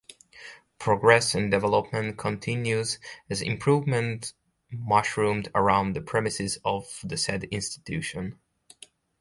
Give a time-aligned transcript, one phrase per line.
[0.79, 2.97] Progress and development continues
[3.29, 4.33] as improvement
[4.71, 8.39] mushroomed around the premises of the said institution.